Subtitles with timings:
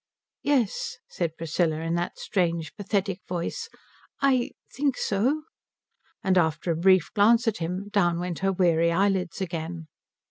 [0.41, 3.69] "Yes," said Priscilla in that strange pathetic voice,
[4.19, 5.43] "I think so."
[6.23, 9.85] And after a brief glance at him down went her weary eyelids again.